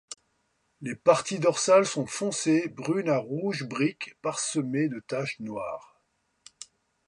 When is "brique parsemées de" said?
3.65-4.99